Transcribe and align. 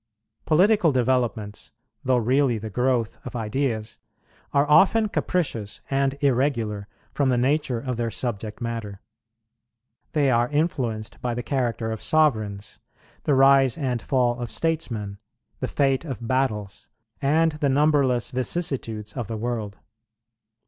Political 0.45 0.91
developments, 0.93 1.73
though 2.03 2.17
really 2.17 2.57
the 2.57 2.71
growth 2.71 3.19
of 3.23 3.35
ideas, 3.35 3.99
are 4.51 4.67
often 4.67 5.09
capricious 5.09 5.79
and 5.91 6.17
irregular 6.23 6.87
from 7.13 7.29
the 7.29 7.37
nature 7.37 7.79
of 7.79 7.97
their 7.97 8.09
subject 8.09 8.61
matter. 8.61 8.99
They 10.13 10.31
are 10.31 10.49
influenced 10.49 11.21
by 11.21 11.35
the 11.35 11.43
character 11.43 11.91
of 11.91 12.01
sovereigns, 12.01 12.79
the 13.25 13.35
rise 13.35 13.77
and 13.77 14.01
fall 14.01 14.39
of 14.39 14.49
statesmen, 14.49 15.19
the 15.59 15.67
fate 15.67 16.03
of 16.03 16.27
battles, 16.27 16.87
and 17.21 17.51
the 17.51 17.69
numberless 17.69 18.31
vicissitudes 18.31 19.13
of 19.13 19.27
the 19.27 19.37
world. 19.37 19.77